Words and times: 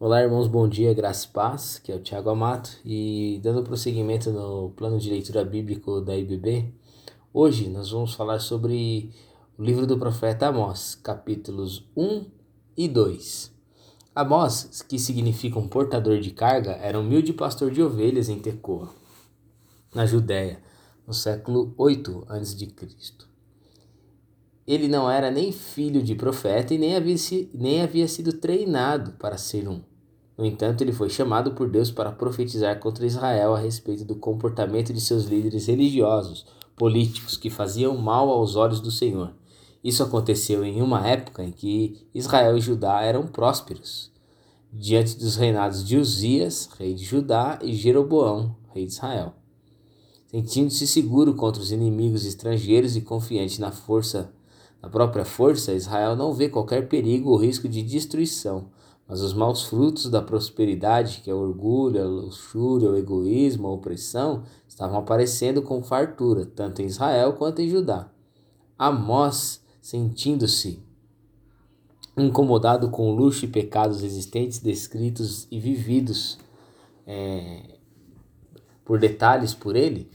Olá, 0.00 0.20
irmãos, 0.20 0.48
bom 0.48 0.68
dia, 0.68 0.92
graça 0.92 1.24
e 1.24 1.30
paz, 1.30 1.78
que 1.78 1.92
é 1.92 1.94
o 1.94 2.00
Tiago 2.00 2.28
Amato, 2.28 2.68
e 2.84 3.38
dando 3.44 3.62
prosseguimento 3.62 4.28
no 4.32 4.70
plano 4.70 4.98
de 4.98 5.08
leitura 5.08 5.44
bíblico 5.44 6.00
da 6.00 6.16
IBB, 6.16 6.74
hoje 7.32 7.68
nós 7.68 7.92
vamos 7.92 8.12
falar 8.12 8.40
sobre 8.40 9.12
o 9.56 9.62
livro 9.62 9.86
do 9.86 9.96
profeta 9.96 10.48
Amós, 10.48 10.96
capítulos 10.96 11.88
1 11.96 12.26
e 12.76 12.88
2. 12.88 13.52
Amós, 14.12 14.82
que 14.82 14.98
significa 14.98 15.60
um 15.60 15.68
portador 15.68 16.18
de 16.18 16.32
carga, 16.32 16.72
era 16.72 16.98
um 16.98 17.02
humilde 17.02 17.32
pastor 17.32 17.70
de 17.70 17.80
ovelhas 17.80 18.28
em 18.28 18.40
Tecoa, 18.40 18.88
na 19.94 20.04
Judéia, 20.04 20.60
no 21.06 21.14
século 21.14 21.72
8 21.78 22.24
a.C. 22.28 23.33
Ele 24.66 24.88
não 24.88 25.10
era 25.10 25.30
nem 25.30 25.52
filho 25.52 26.02
de 26.02 26.14
profeta 26.14 26.72
e 26.72 26.78
nem 26.78 26.96
havia, 26.96 27.16
nem 27.52 27.82
havia 27.82 28.08
sido 28.08 28.32
treinado 28.32 29.12
para 29.12 29.36
ser 29.36 29.68
um. 29.68 29.80
No 30.36 30.44
entanto, 30.44 30.82
ele 30.82 30.92
foi 30.92 31.10
chamado 31.10 31.52
por 31.52 31.68
Deus 31.68 31.90
para 31.90 32.10
profetizar 32.10 32.80
contra 32.80 33.06
Israel 33.06 33.54
a 33.54 33.58
respeito 33.58 34.04
do 34.04 34.16
comportamento 34.16 34.92
de 34.92 35.00
seus 35.00 35.24
líderes 35.24 35.66
religiosos, 35.66 36.46
políticos, 36.74 37.36
que 37.36 37.50
faziam 37.50 37.96
mal 37.96 38.28
aos 38.30 38.56
olhos 38.56 38.80
do 38.80 38.90
Senhor. 38.90 39.32
Isso 39.82 40.02
aconteceu 40.02 40.64
em 40.64 40.80
uma 40.80 41.06
época 41.06 41.44
em 41.44 41.52
que 41.52 42.08
Israel 42.14 42.56
e 42.56 42.60
Judá 42.60 43.02
eram 43.02 43.26
prósperos, 43.26 44.10
diante 44.72 45.16
dos 45.18 45.36
reinados 45.36 45.86
de 45.86 45.98
Uzias, 45.98 46.68
rei 46.78 46.94
de 46.94 47.04
Judá, 47.04 47.58
e 47.62 47.74
Jeroboão, 47.74 48.56
rei 48.72 48.86
de 48.86 48.92
Israel. 48.92 49.34
Sentindo-se 50.26 50.86
seguro 50.86 51.34
contra 51.34 51.62
os 51.62 51.70
inimigos 51.70 52.24
estrangeiros 52.24 52.96
e 52.96 53.02
confiante 53.02 53.60
na 53.60 53.70
força 53.70 54.32
na 54.84 54.90
própria 54.90 55.24
força, 55.24 55.72
Israel 55.72 56.14
não 56.14 56.34
vê 56.34 56.46
qualquer 56.46 56.88
perigo 56.88 57.30
ou 57.30 57.38
risco 57.38 57.66
de 57.66 57.82
destruição, 57.82 58.66
mas 59.08 59.22
os 59.22 59.32
maus 59.32 59.62
frutos 59.62 60.10
da 60.10 60.20
prosperidade, 60.20 61.22
que 61.24 61.30
é 61.30 61.34
o 61.34 61.38
orgulho, 61.38 62.02
a 62.02 62.04
luxúria, 62.04 62.90
o 62.90 62.96
egoísmo, 62.96 63.66
a 63.66 63.72
opressão, 63.72 64.42
estavam 64.68 64.98
aparecendo 64.98 65.62
com 65.62 65.82
fartura, 65.82 66.44
tanto 66.44 66.82
em 66.82 66.84
Israel 66.84 67.32
quanto 67.32 67.62
em 67.62 67.68
Judá. 67.70 68.10
Amós, 68.78 69.62
sentindo-se 69.80 70.82
incomodado 72.14 72.90
com 72.90 73.10
o 73.10 73.14
luxo 73.16 73.46
e 73.46 73.48
pecados 73.48 74.02
existentes, 74.02 74.58
descritos 74.58 75.48
e 75.50 75.58
vividos 75.58 76.38
é, 77.06 77.78
por 78.84 78.98
detalhes 78.98 79.54
por 79.54 79.76
ele, 79.76 80.10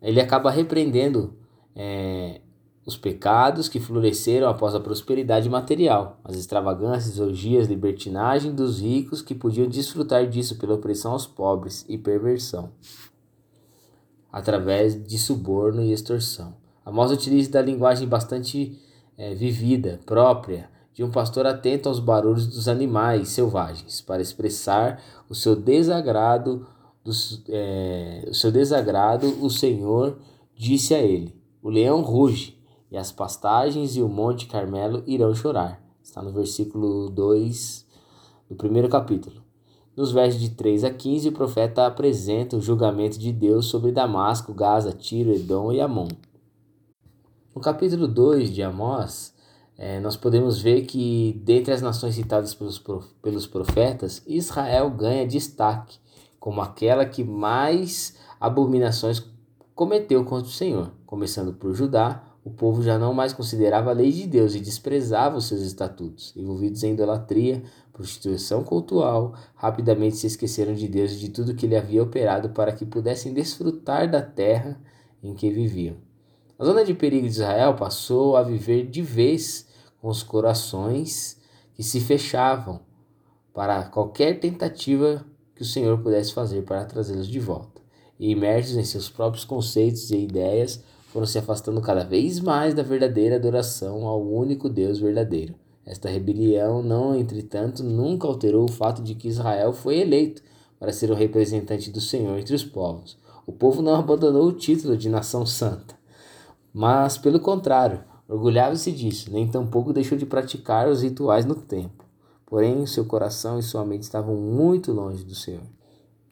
ele 0.00 0.22
acaba 0.22 0.50
repreendendo 0.50 1.36
é, 1.76 2.40
os 2.84 2.96
pecados 2.96 3.68
que 3.68 3.78
floresceram 3.78 4.48
após 4.48 4.74
a 4.74 4.80
prosperidade 4.80 5.48
material, 5.48 6.18
as 6.24 6.36
extravagâncias, 6.36 7.20
orgias, 7.20 7.68
libertinagem 7.68 8.52
dos 8.52 8.80
ricos 8.80 9.22
que 9.22 9.34
podiam 9.34 9.68
desfrutar 9.68 10.26
disso 10.28 10.56
pela 10.58 10.74
opressão 10.74 11.12
aos 11.12 11.26
pobres 11.26 11.84
e 11.88 11.96
perversão, 11.96 12.70
através 14.32 15.00
de 15.00 15.16
suborno 15.16 15.82
e 15.82 15.92
extorsão. 15.92 16.54
Amós 16.84 17.12
utiliza 17.12 17.52
da 17.52 17.62
linguagem 17.62 18.08
bastante 18.08 18.76
é, 19.16 19.32
vivida, 19.34 20.00
própria, 20.04 20.68
de 20.92 21.04
um 21.04 21.10
pastor 21.10 21.46
atento 21.46 21.88
aos 21.88 22.00
barulhos 22.00 22.46
dos 22.48 22.66
animais 22.66 23.28
selvagens, 23.28 24.00
para 24.00 24.20
expressar 24.20 25.00
o 25.28 25.34
seu 25.34 25.54
desagrado, 25.54 26.66
dos, 27.04 27.42
é, 27.48 28.26
o 28.28 28.34
seu 28.34 28.50
desagrado, 28.50 29.26
o 29.40 29.48
Senhor 29.48 30.18
disse 30.54 30.94
a 30.94 30.98
ele: 30.98 31.34
O 31.62 31.70
leão 31.70 32.02
ruge, 32.02 32.61
e 32.92 32.96
as 32.98 33.10
pastagens 33.10 33.96
e 33.96 34.02
o 34.02 34.08
monte 34.08 34.44
Carmelo 34.46 35.02
irão 35.06 35.34
chorar. 35.34 35.82
Está 36.02 36.20
no 36.20 36.30
versículo 36.30 37.08
2 37.08 37.86
do 38.50 38.54
primeiro 38.54 38.86
capítulo. 38.86 39.40
Nos 39.96 40.12
versos 40.12 40.38
de 40.38 40.50
3 40.50 40.84
a 40.84 40.90
15, 40.90 41.30
o 41.30 41.32
profeta 41.32 41.86
apresenta 41.86 42.54
o 42.54 42.60
julgamento 42.60 43.18
de 43.18 43.32
Deus 43.32 43.66
sobre 43.66 43.92
Damasco, 43.92 44.52
Gaza, 44.52 44.92
Tiro, 44.92 45.32
Edom 45.32 45.72
e 45.72 45.80
Amon. 45.80 46.08
No 47.54 47.62
capítulo 47.62 48.06
2 48.06 48.52
de 48.52 48.62
Amós, 48.62 49.34
é, 49.78 49.98
nós 49.98 50.14
podemos 50.14 50.60
ver 50.60 50.82
que, 50.82 51.40
dentre 51.42 51.72
as 51.72 51.80
nações 51.80 52.14
citadas 52.14 52.54
pelos, 52.54 52.78
pelos 53.22 53.46
profetas, 53.46 54.22
Israel 54.26 54.90
ganha 54.90 55.26
destaque 55.26 55.96
como 56.38 56.60
aquela 56.60 57.06
que 57.06 57.24
mais 57.24 58.18
abominações 58.38 59.24
cometeu 59.74 60.24
contra 60.24 60.48
o 60.48 60.52
Senhor, 60.52 60.92
começando 61.06 61.54
por 61.54 61.72
Judá, 61.72 62.31
o 62.44 62.50
povo 62.50 62.82
já 62.82 62.98
não 62.98 63.14
mais 63.14 63.32
considerava 63.32 63.90
a 63.90 63.94
lei 63.94 64.10
de 64.10 64.26
Deus 64.26 64.54
e 64.54 64.60
desprezava 64.60 65.36
os 65.36 65.46
seus 65.46 65.60
estatutos. 65.60 66.32
Envolvidos 66.36 66.82
em 66.82 66.92
idolatria, 66.92 67.62
prostituição 67.92 68.64
cultural, 68.64 69.34
rapidamente 69.54 70.16
se 70.16 70.26
esqueceram 70.26 70.74
de 70.74 70.88
Deus 70.88 71.12
e 71.12 71.18
de 71.18 71.28
tudo 71.28 71.54
que 71.54 71.66
ele 71.66 71.76
havia 71.76 72.02
operado 72.02 72.50
para 72.50 72.72
que 72.72 72.84
pudessem 72.84 73.32
desfrutar 73.32 74.10
da 74.10 74.20
terra 74.20 74.80
em 75.22 75.34
que 75.34 75.50
viviam. 75.50 75.96
A 76.58 76.64
zona 76.64 76.84
de 76.84 76.94
perigo 76.94 77.26
de 77.26 77.32
Israel 77.32 77.74
passou 77.74 78.36
a 78.36 78.42
viver 78.42 78.88
de 78.88 79.02
vez 79.02 79.68
com 80.00 80.08
os 80.08 80.22
corações 80.22 81.40
que 81.74 81.82
se 81.82 82.00
fechavam 82.00 82.80
para 83.54 83.84
qualquer 83.84 84.40
tentativa 84.40 85.24
que 85.54 85.62
o 85.62 85.64
Senhor 85.64 85.98
pudesse 85.98 86.32
fazer 86.32 86.62
para 86.62 86.84
trazê-los 86.84 87.28
de 87.28 87.38
volta. 87.38 87.80
E 88.18 88.30
imersos 88.30 88.76
em 88.76 88.84
seus 88.84 89.08
próprios 89.08 89.44
conceitos 89.44 90.10
e 90.10 90.16
ideias, 90.16 90.82
foram 91.12 91.26
se 91.26 91.38
afastando 91.38 91.80
cada 91.82 92.04
vez 92.04 92.40
mais 92.40 92.72
da 92.72 92.82
verdadeira 92.82 93.36
adoração 93.36 94.06
ao 94.06 94.26
único 94.26 94.66
Deus 94.66 94.98
verdadeiro. 94.98 95.54
Esta 95.84 96.08
rebelião, 96.08 96.82
não, 96.82 97.14
entretanto, 97.14 97.84
nunca 97.84 98.26
alterou 98.26 98.64
o 98.64 98.72
fato 98.72 99.02
de 99.02 99.14
que 99.14 99.28
Israel 99.28 99.74
foi 99.74 99.98
eleito 99.98 100.42
para 100.80 100.92
ser 100.92 101.10
o 101.10 101.14
representante 101.14 101.90
do 101.90 102.00
Senhor 102.00 102.38
entre 102.38 102.54
os 102.54 102.64
povos. 102.64 103.18
O 103.46 103.52
povo 103.52 103.82
não 103.82 103.94
abandonou 103.94 104.46
o 104.46 104.52
título 104.52 104.96
de 104.96 105.10
nação 105.10 105.44
santa, 105.44 105.94
mas, 106.72 107.18
pelo 107.18 107.38
contrário, 107.38 108.02
orgulhava-se 108.26 108.90
disso, 108.90 109.30
nem 109.30 109.46
tampouco 109.46 109.92
deixou 109.92 110.16
de 110.16 110.24
praticar 110.24 110.88
os 110.88 111.02
rituais 111.02 111.44
no 111.44 111.56
templo. 111.56 112.06
Porém, 112.46 112.86
seu 112.86 113.04
coração 113.04 113.58
e 113.58 113.62
sua 113.62 113.84
mente 113.84 114.04
estavam 114.04 114.34
muito 114.34 114.92
longe 114.92 115.24
do 115.24 115.34
Senhor. 115.34 115.66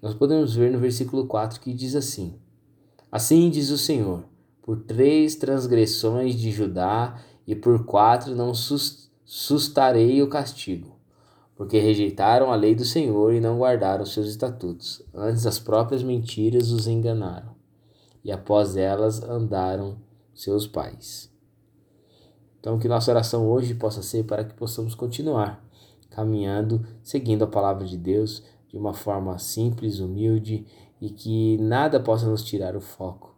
Nós 0.00 0.14
podemos 0.14 0.54
ver 0.54 0.70
no 0.70 0.78
versículo 0.78 1.26
4 1.26 1.60
que 1.60 1.74
diz 1.74 1.94
assim: 1.94 2.34
Assim 3.12 3.50
diz 3.50 3.70
o 3.70 3.76
Senhor 3.76 4.24
por 4.62 4.78
três 4.80 5.34
transgressões 5.36 6.34
de 6.34 6.50
Judá 6.50 7.20
e 7.46 7.54
por 7.54 7.84
quatro 7.84 8.34
não 8.34 8.52
sustarei 9.24 10.22
o 10.22 10.28
castigo, 10.28 10.96
porque 11.56 11.78
rejeitaram 11.78 12.52
a 12.52 12.56
lei 12.56 12.74
do 12.74 12.84
Senhor 12.84 13.32
e 13.32 13.40
não 13.40 13.58
guardaram 13.58 14.04
seus 14.04 14.28
estatutos. 14.28 15.02
Antes 15.14 15.46
as 15.46 15.58
próprias 15.58 16.02
mentiras 16.02 16.70
os 16.70 16.86
enganaram, 16.86 17.54
e 18.22 18.30
após 18.30 18.76
elas 18.76 19.22
andaram 19.22 19.96
seus 20.34 20.66
pais. 20.66 21.30
Então, 22.58 22.78
que 22.78 22.88
nossa 22.88 23.10
oração 23.10 23.48
hoje 23.48 23.74
possa 23.74 24.02
ser 24.02 24.24
para 24.24 24.44
que 24.44 24.54
possamos 24.54 24.94
continuar 24.94 25.64
caminhando, 26.10 26.84
seguindo 27.02 27.44
a 27.44 27.46
palavra 27.46 27.86
de 27.86 27.96
Deus 27.96 28.42
de 28.68 28.76
uma 28.76 28.92
forma 28.92 29.38
simples, 29.38 30.00
humilde 30.00 30.66
e 31.00 31.08
que 31.08 31.56
nada 31.58 31.98
possa 31.98 32.28
nos 32.28 32.42
tirar 32.44 32.76
o 32.76 32.80
foco 32.80 33.29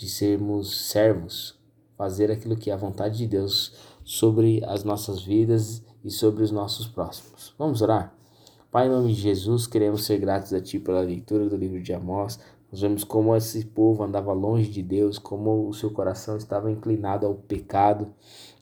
de 0.00 0.08
sermos 0.08 0.88
servos, 0.88 1.58
fazer 1.94 2.30
aquilo 2.30 2.56
que 2.56 2.70
é 2.70 2.72
a 2.72 2.76
vontade 2.76 3.18
de 3.18 3.26
Deus 3.26 3.74
sobre 4.02 4.64
as 4.64 4.82
nossas 4.82 5.22
vidas 5.22 5.82
e 6.02 6.10
sobre 6.10 6.42
os 6.42 6.50
nossos 6.50 6.86
próximos. 6.86 7.54
Vamos 7.58 7.82
orar? 7.82 8.14
Pai, 8.70 8.86
em 8.86 8.90
nome 8.90 9.12
de 9.12 9.20
Jesus, 9.20 9.66
queremos 9.66 10.06
ser 10.06 10.18
gratos 10.18 10.54
a 10.54 10.60
Ti 10.60 10.78
pela 10.78 11.02
leitura 11.02 11.46
do 11.46 11.54
livro 11.54 11.82
de 11.82 11.92
Amós. 11.92 12.40
Nós 12.72 12.80
vemos 12.80 13.04
como 13.04 13.36
esse 13.36 13.62
povo 13.66 14.02
andava 14.02 14.32
longe 14.32 14.70
de 14.70 14.82
Deus, 14.82 15.18
como 15.18 15.68
o 15.68 15.74
seu 15.74 15.90
coração 15.90 16.38
estava 16.38 16.70
inclinado 16.70 17.26
ao 17.26 17.34
pecado. 17.34 18.08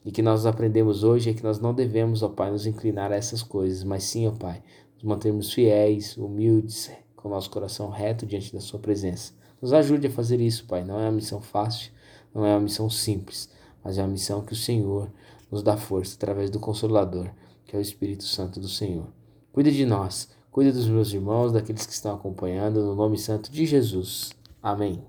E 0.03 0.11
que 0.11 0.21
nós 0.21 0.45
aprendemos 0.45 1.05
hoje 1.05 1.29
é 1.29 1.33
que 1.33 1.43
nós 1.43 1.57
não 1.57 1.73
devemos, 1.73 2.21
ó 2.21 2.27
Pai, 2.27 2.51
nos 2.51 2.65
inclinar 2.65 3.13
a 3.13 3.15
essas 3.15 3.41
coisas, 3.41 3.81
mas 3.85 4.03
sim, 4.03 4.27
ó 4.27 4.31
Pai, 4.31 4.61
nos 4.95 5.03
mantermos 5.05 5.53
fiéis, 5.53 6.17
humildes, 6.17 6.91
com 7.15 7.29
o 7.29 7.31
nosso 7.31 7.49
coração 7.49 7.89
reto 7.89 8.25
diante 8.25 8.51
da 8.51 8.59
Sua 8.59 8.79
presença. 8.79 9.38
Nos 9.61 9.73
ajude 9.73 10.07
a 10.07 10.11
fazer 10.11 10.39
isso, 10.39 10.65
Pai. 10.65 10.83
Não 10.83 10.99
é 10.99 11.03
uma 11.03 11.11
missão 11.11 11.41
fácil, 11.41 11.91
não 12.33 12.45
é 12.45 12.51
uma 12.53 12.61
missão 12.61 12.89
simples, 12.89 13.49
mas 13.83 13.97
é 13.97 14.01
uma 14.01 14.07
missão 14.07 14.41
que 14.41 14.53
o 14.53 14.55
Senhor 14.55 15.11
nos 15.51 15.63
dá 15.63 15.75
força 15.75 16.15
através 16.15 16.49
do 16.49 16.59
Consolador, 16.59 17.29
que 17.65 17.75
é 17.75 17.79
o 17.79 17.81
Espírito 17.81 18.23
Santo 18.23 18.59
do 18.59 18.69
Senhor. 18.69 19.07
Cuide 19.51 19.71
de 19.71 19.85
nós, 19.85 20.29
cuide 20.51 20.71
dos 20.71 20.87
meus 20.87 21.11
irmãos, 21.11 21.51
daqueles 21.51 21.85
que 21.85 21.93
estão 21.93 22.15
acompanhando, 22.15 22.81
no 22.83 22.95
nome 22.95 23.17
santo 23.17 23.51
de 23.51 23.65
Jesus. 23.65 24.31
Amém. 24.61 25.03